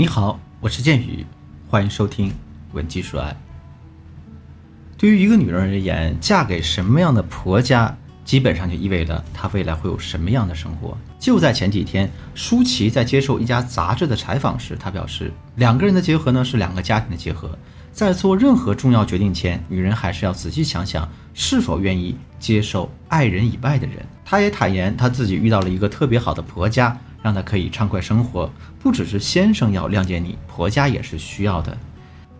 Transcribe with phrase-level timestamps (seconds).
[0.00, 1.26] 你好，我是剑宇，
[1.68, 2.30] 欢迎收听
[2.72, 3.30] 《文姬说爱》。
[4.96, 7.94] 对于一个女人而言，嫁给什么样的婆家，
[8.24, 10.96] 基本上就意味着她未来会有什么样的生活。
[11.18, 17.50] 就在前几天，舒淇在接受一家杂志的采访时，她表示，两个人的结合呢是两个家庭的结合，
[17.92, 23.96] 在做任何重要决定前，女人还是要仔细想想是否愿意接受爱人以外的人。
[24.24, 26.98] 她也坦言，她自己遇到了一个特别好的婆家。
[27.22, 31.76] 让他可以畅快生活，不只是先生要谅解你，婆家也是需要的。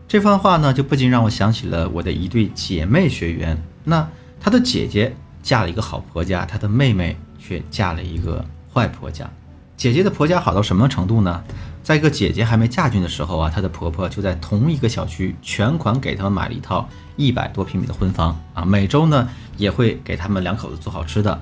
[0.08, 3.56] 这番话呢，就不禁让我想起了我的一对姐妹学员。
[3.84, 4.08] 那
[4.40, 9.30] 她的姐姐嫁了一个好婆家，她的妹妹却嫁了一个坏婆家。
[9.76, 11.42] 姐姐的婆家好到什么程度呢？
[11.82, 21.40] 在一个姐姐还没嫁进的时候啊，她的婆婆就在同一个小区全款给他们买了一套一百多平米的婚房啊，每周呢也会给他们两口子做好吃的。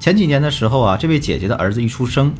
[0.00, 2.32] 前几年的时候啊，这位姐姐的儿子一出生。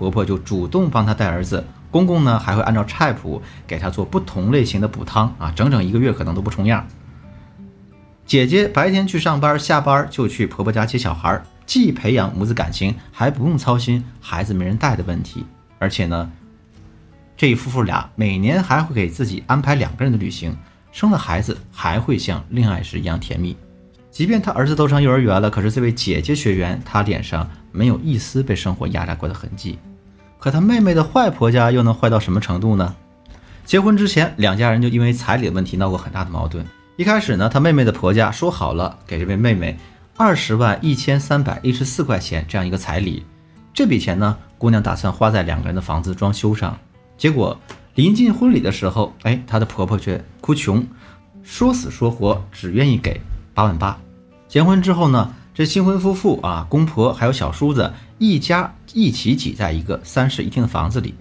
[0.00, 6.86] 婆婆就主动帮她带儿子，公公呢还会按照菜谱给她做不同类型的补汤啊，整整一个月可能都不重样。
[8.24, 15.44] 姐姐白天去上班，下班就去婆婆家接小孩，既培养母子感情，还不用操心孩子没人带的问题。
[15.78, 16.30] 而且呢，
[17.36, 20.56] 这一夫妇俩每年还会给自己安排两个人的旅行，
[20.92, 23.56] 生了孩子还会像恋爱时一样甜蜜。
[24.10, 29.78] 即便他儿子都上幼儿园了，可是这位姐姐学员，她脸上没有一丝被生活压榨过的痕迹。
[30.40, 32.96] 可她妹妹的坏婆家又能坏到什么程度呢？
[33.66, 36.66] 结婚之前，两家人就因为彩礼的问题闹过很大的矛盾。
[36.96, 39.78] 一开始呢，她妹妹的婆家说好了给这位妹妹
[40.16, 43.22] 二十万一千三百一十四块钱这样一个彩礼，
[43.74, 46.76] 这笔钱呢，姑娘打算花在两个人的房子装修上。
[47.18, 47.56] 结果
[47.94, 50.84] 临近婚礼的时候，哎，她的婆婆却哭穷，
[51.42, 53.20] 说死说活只愿意给
[53.52, 53.98] 八万八。
[54.48, 55.34] 结婚之后呢？
[55.52, 61.14] 这新婚夫妇啊，公婆还有小叔子一家一起挤在一个三室一厅的房子里。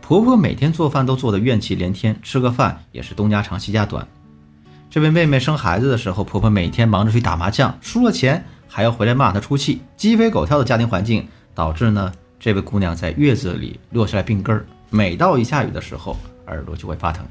[0.00, 4.06] 婆婆每天做饭都做得怨气连天，吃个饭也是东家长西家短。
[4.90, 14.66] 这位妹妹生孩子的时候，婆婆每天忙着去打麻将，输了钱还要回来骂她出气，鸡飞狗跳的家庭环境导致呢，这位姑娘在月子里落下来病根儿。
[14.90, 16.16] 每到一下雨的时候，
[16.46, 17.26] 耳朵就会发疼。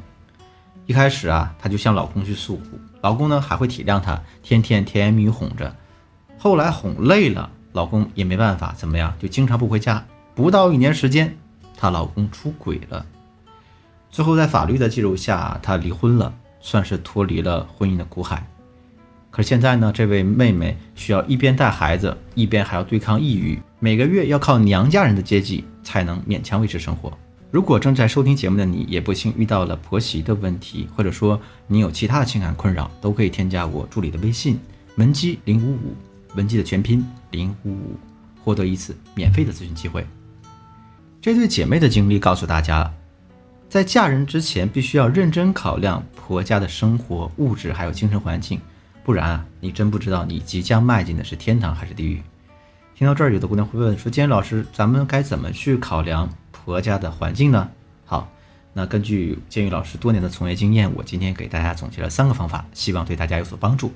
[0.88, 5.73] 一开始啊，她就向老公去诉苦，老公呢还会体谅她，天天甜言蜜语哄着。
[6.38, 10.03] 后来哄累了，老公也没办法，怎么样，就经常不回家。
[10.34, 11.35] 不到一年时间，
[11.75, 13.06] 她老公出轨了。
[14.09, 18.47] 最后在法律的介入下，她离婚了，算是脱离了婚姻的苦海。
[19.31, 27.12] 可是现在呢，这位妹妹需要一边带孩子，一边还要对抗抑郁，每个月要靠娘家人的接济才能勉强维持生活。
[27.50, 34.59] 如果正在收听节目的你也不幸遇到了婆媳的问题，或者说你有其他的情感困扰，都可以添加我助理的微信
[34.97, 35.95] 文姬零五五。
[36.35, 37.99] 文姬的全拼零五五，
[38.44, 40.05] 获得一次免费的咨询机会。
[41.21, 42.91] 这对姐妹的经历告诉大家，
[43.69, 48.59] 在嫁人之前，必须要认真考量婆家的生活、物质还有精神环境，
[49.03, 52.21] 不然啊，你真不知道你即将迈进的是天堂还是地狱。
[52.95, 57.69] 听到这儿，有的姑娘会问说：“建老师，咱们该怎么去考量婆家的环境呢？”
[58.05, 58.29] 好，
[58.73, 63.94] 那根据建宇老师多年的从业经验，我今天给大家总结了三个方法，希望对大家有所帮助。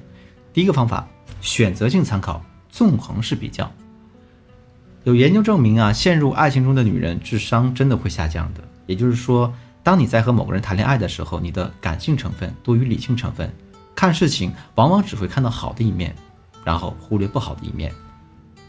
[0.53, 1.07] 第一个方法。
[1.41, 3.71] 选择性参考，纵横式比较。
[5.03, 8.61] 有研究证明啊，陷入爱情中的女人智商真的会下降的。
[8.85, 9.53] 也就是说，
[9.83, 13.49] 当你在和某个人谈恋爱的时候，你的感性成分多于理性成分，
[13.95, 16.13] 看事情往往只会看到好的一面，
[16.63, 17.91] 然后忽略不好的一面。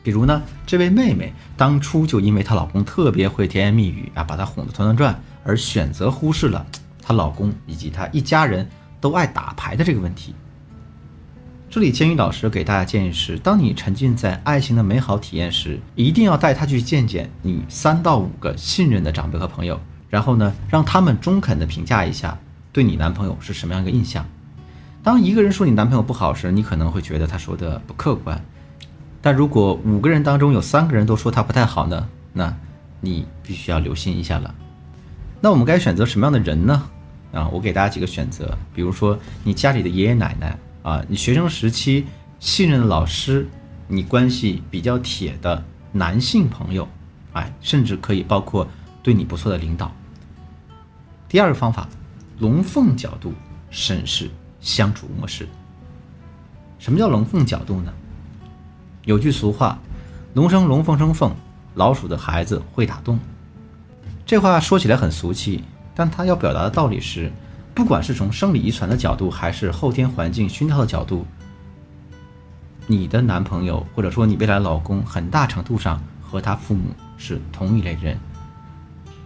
[0.04, 6.64] 比如呢，这位妹妹当初就因为她老公特别会甜言蜜语啊，把她哄得团团转，而选择忽视了
[7.02, 8.68] 她老公以及她一家人
[9.00, 10.34] 都爱打牌的这个问题。
[11.70, 22.38] 这里，监狱老师给大家建议是：当你沉浸在爱情的美好体验时，一定要带他去见见你三到五个信任的长辈和朋友，然后呢，让他们中肯的评价一下
[22.72, 24.24] 对你男朋友是什么样一个印象。
[25.02, 28.38] 当一个人说你男朋友不好时，你可能会觉得他说的不客观；
[29.20, 32.56] 但如果五个人当中有三个人都说他不太好呢，那
[33.02, 34.54] 你必须要留心一下了。
[35.38, 36.82] 那我们该选择什么样的人呢？
[37.34, 40.59] 啊，我给大家几个选择，比如说你家里的爷爷奶奶。
[40.88, 42.06] 啊，你学生时期
[42.40, 43.46] 信任的老师，
[43.88, 45.62] 你关系比较铁的
[45.92, 46.88] 男性朋友，
[47.34, 48.66] 哎，甚至可以包括
[49.02, 49.92] 对你不错的领导。
[51.28, 51.86] 第二个方法，
[52.38, 53.34] 龙凤角度
[53.68, 54.30] 审视
[54.62, 55.46] 相处模式。
[56.78, 57.92] 什么叫龙凤角度呢？
[59.04, 59.78] 有句俗话，
[60.32, 61.36] 龙生龙，凤生凤，
[61.74, 63.18] 老鼠的孩子会打洞。
[64.24, 65.62] 这话说起来很俗气，
[65.94, 67.30] 但它要表达的道理是。
[67.78, 71.25] 不管是从生理遗传的角度，还是后天环境熏陶的角度，
[72.89, 78.19] 你的男朋友或者说你未来老公，很大程度上和他父母是同一类人。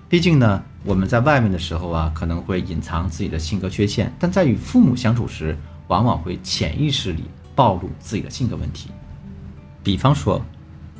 [0.07, 5.57] 毕竟呢，我们在外面的时候啊，可能会隐藏自己的性格缺陷，但在与父母相处时，
[5.89, 7.25] 往往会潜意识里
[7.55, 8.91] 暴露自己的性格问题。
[9.83, 10.45] 比方说，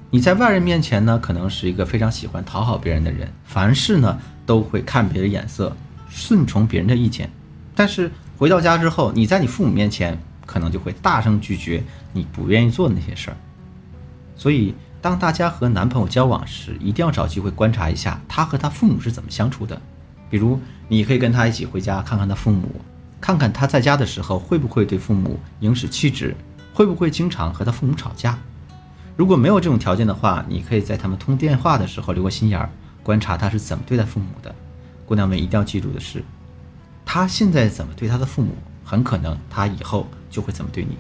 [0.09, 5.77] 你在外人面前呢，可能是一个非常喜欢讨好别人的人，凡事呢都会看别人眼色，
[6.09, 7.31] 顺从别人的意见。
[7.75, 11.83] 但是回到家之后，你在你父母面前，可能就会大声拒绝
[12.13, 13.37] 你不愿意做的那些事儿。
[14.37, 19.81] 所以，当大家和男朋友交往时，一定要找机会观察一下他和他父母是怎么相处的。
[20.29, 22.81] 比如，你可以跟他一起回家看看他父母，
[23.21, 26.35] 看看他在家的时候会不会对父母颐使气指，
[26.75, 28.39] 会不会经常和他父母吵架。
[29.17, 32.71] 如果没有这种条件的话，你可以在他们通电话的时候留个心眼儿，
[33.03, 34.55] 观察他是怎么对待父母的。
[35.07, 36.25] 姑娘们一定要记住的是，
[37.15, 40.97] 他现在怎么对他的父母，很可能他以后就会怎么对你。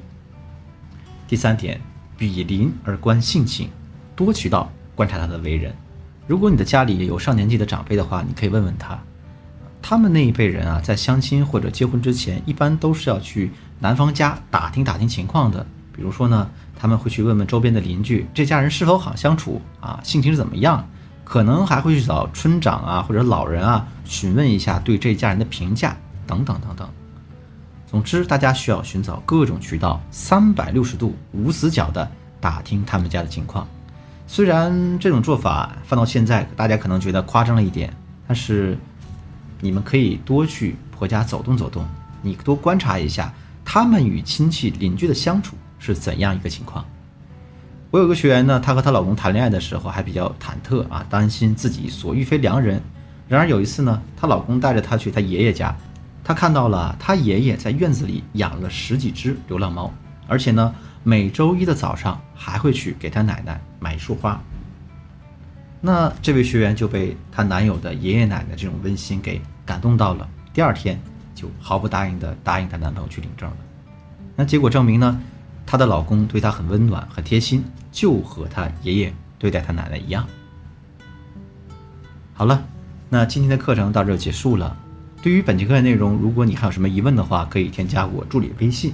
[1.27, 1.81] 第三点，
[2.19, 3.71] 比邻而观性情，
[4.15, 5.75] 多渠道观察他的为人。
[6.27, 9.03] 如果你的家里有上年纪的长辈的话，你可以问问他，
[9.81, 13.51] 他们那一辈人啊，在相亲或者结婚之前，一般都是要去
[13.81, 15.67] 男方家打听打听情况的。
[15.97, 16.47] 比如说呢。
[16.75, 20.01] 他们会去问问周边的邻居，这家人是否好相处啊？
[20.03, 20.85] 性情是怎么样？
[21.33, 25.97] 可能还会去找村长啊或者老人啊，询问一下对这家人的评价
[26.27, 26.87] 等等等等。
[27.87, 32.07] 总之，大家需要寻找各种渠道，三百六十度无死角的
[32.39, 33.67] 打听他们家的情况。
[34.27, 37.91] 虽然这种做法放到现在，大家可能觉得夸张了一点，
[38.29, 38.77] 但是
[39.59, 41.83] 你们可以多去婆家走动走动，
[42.21, 43.33] 你多观察一下
[43.65, 45.57] 他们与亲戚邻居的相处。
[45.79, 46.85] 是怎样一个情况？
[47.93, 52.81] 我有个学员呢，她和她老公谈恋爱的时候还比较忐忑啊，担心自己所遇非良人。
[53.29, 55.77] 然而有一次呢，她老公带着她去她爷爷家，
[56.25, 59.93] 她看到了她爷爷在院子里养了十几只流浪猫，
[60.27, 64.41] 而且呢，每周一的早上还会去给她奶奶买一束花。
[65.83, 70.99] 那这位学员就被她男友的爷爷奶奶这种温馨给感动到了，第二天
[71.35, 73.57] 就毫不答应的答应她男朋友去领证了。
[74.35, 75.21] 那结果证明呢？
[75.73, 80.29] 她的老公对她很温暖、很贴心，就和她爷爷对待她奶奶一样。
[82.35, 82.63] 好了，
[83.09, 84.77] 那今天的课程到这结束了。
[85.23, 88.93] 对于本节课的内容，如果你还有什么疑问的话，可以添加我助理微信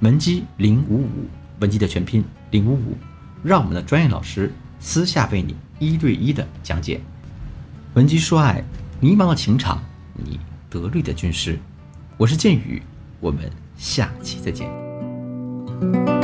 [0.00, 1.28] 文姬零五五，
[1.60, 2.94] 文姬的全拼零五五，
[3.42, 7.00] 让我们的专业老师私下为你一对一的讲解。
[7.94, 8.62] 文姬说爱，
[9.00, 9.82] 迷茫的情场，
[10.12, 10.38] 你
[10.68, 11.58] 得力的军师。
[12.18, 12.82] 我是剑宇，
[13.18, 14.81] 我们下期再见。
[15.82, 16.21] Thank you